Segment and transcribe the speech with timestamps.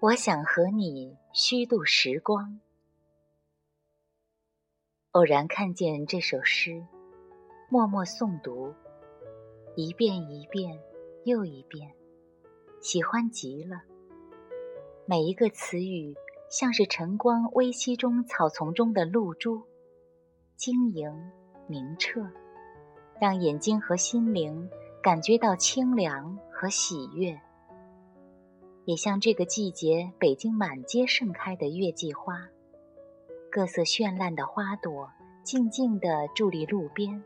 [0.00, 2.60] 我想和你虚度时光。
[5.10, 6.86] 偶然看见这首诗，
[7.68, 8.72] 默默诵读，
[9.74, 10.78] 一遍一遍
[11.24, 11.92] 又一遍，
[12.80, 13.82] 喜欢极了。
[15.04, 16.14] 每一个词语，
[16.48, 19.64] 像是晨光微曦中草丛中的露珠，
[20.54, 21.12] 晶莹
[21.66, 22.24] 明澈，
[23.20, 24.70] 让眼睛和心灵
[25.02, 27.36] 感觉到清凉和喜悦。
[28.88, 32.48] 也像这个季节北京满街盛开的月季花，
[33.52, 35.10] 各色绚烂的花朵
[35.42, 37.22] 静静地伫立路边，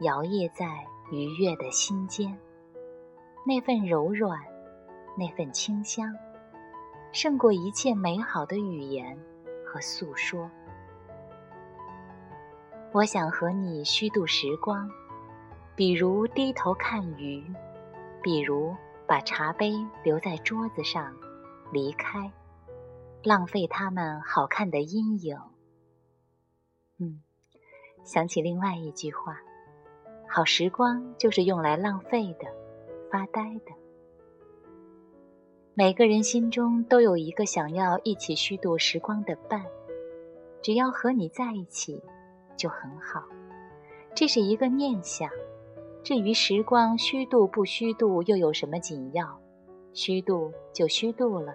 [0.00, 2.36] 摇曳在愉悦的心间。
[3.46, 4.40] 那份柔软，
[5.16, 6.12] 那份清香，
[7.12, 9.16] 胜过一切美好的语言
[9.64, 10.50] 和诉说。
[12.90, 14.90] 我想和你虚度时光，
[15.76, 17.44] 比如低头看鱼，
[18.20, 18.74] 比如。
[19.08, 19.72] 把茶杯
[20.04, 21.16] 留在桌子上，
[21.72, 22.30] 离开，
[23.24, 25.34] 浪费他们好看的阴影。
[26.98, 27.22] 嗯，
[28.04, 29.40] 想起另外一句话：
[30.28, 32.46] 好时光就是用来浪费的，
[33.10, 33.72] 发呆的。
[35.72, 39.64] 每个人心中都有一个想要一起虚度时光的伴，
[40.60, 41.98] 只要和你在一起，
[42.58, 43.24] 就很好。
[44.14, 45.30] 这是一个念想。
[46.02, 49.38] 至于时光虚度不虚度，又有什么紧要？
[49.92, 51.52] 虚度就虚度了，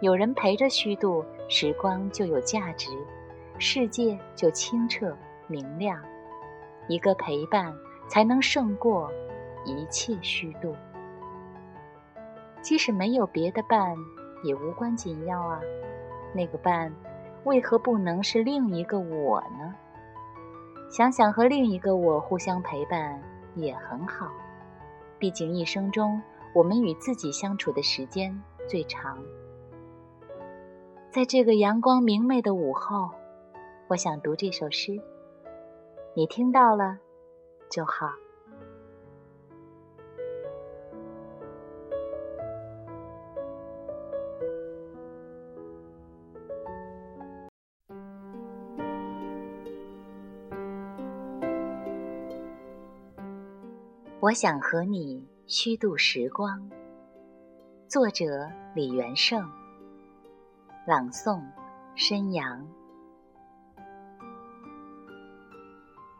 [0.00, 2.90] 有人陪着虚度，时光就有价值，
[3.58, 6.00] 世界就清澈明亮。
[6.88, 7.76] 一个陪伴，
[8.08, 9.12] 才能胜过
[9.64, 10.74] 一切虚度。
[12.62, 13.94] 即使没有别的伴，
[14.42, 15.60] 也无关紧要啊。
[16.32, 16.92] 那个伴，
[17.44, 19.74] 为何不能是另一个我呢？
[20.90, 23.22] 想想和另一个我互相陪伴。
[23.60, 24.30] 也很好，
[25.18, 26.22] 毕竟一生中
[26.54, 29.18] 我们与自己相处的时间最长。
[31.10, 33.10] 在这个阳光明媚的午后，
[33.88, 35.00] 我想读这首诗，
[36.14, 36.98] 你听到了
[37.70, 38.10] 就好。
[54.20, 56.68] 我想和你虚度时光。
[57.86, 59.48] 作者：李元胜。
[60.84, 61.40] 朗诵：
[61.94, 62.66] 申阳。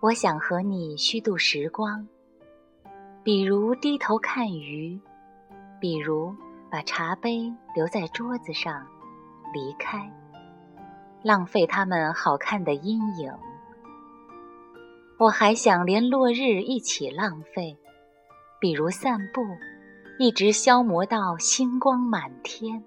[0.00, 2.06] 我想和你虚度时光，
[3.24, 5.00] 比如低头看鱼，
[5.80, 6.36] 比如
[6.70, 8.86] 把茶杯留在桌子上，
[9.54, 10.06] 离开，
[11.22, 13.32] 浪费它们好看的阴影。
[15.18, 17.74] 我还想连落日一起浪费。
[18.58, 19.42] 比如散步，
[20.18, 22.82] 一直消磨到星光满天。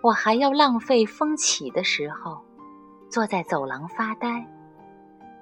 [0.00, 2.40] 我还要浪费风起的时候，
[3.10, 4.46] 坐在走廊发呆，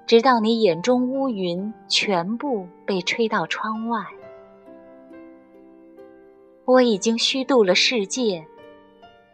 [0.07, 4.03] 直到你眼中乌云全部被吹到窗外。
[6.65, 8.45] 我已经虚度了世界，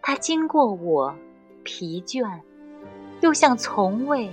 [0.01, 1.15] 它经过我，
[1.63, 2.41] 疲倦，
[3.21, 4.29] 又像从未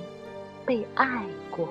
[0.66, 1.68] 被爱过。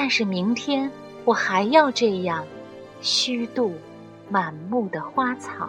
[0.00, 0.88] 但是明天
[1.24, 2.44] 我还要这样
[3.00, 3.74] 虚度
[4.28, 5.68] 满目的花草，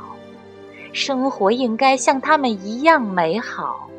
[0.94, 3.90] 生活应该像他们一样美好，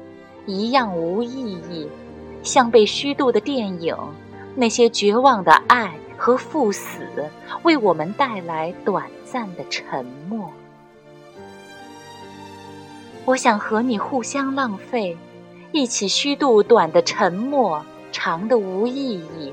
[0.47, 1.89] 一样无意义，
[2.45, 3.93] 像被虚度的电影，
[4.55, 7.01] 那些绝望的爱和赴死，
[7.65, 10.49] 为我们带来短暂的沉默。
[13.25, 15.19] 我想和你互相浪费，
[15.73, 19.53] 一起虚度短的沉默，长的无意义。